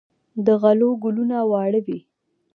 [0.45, 1.99] د غلو ګلونه واړه وي.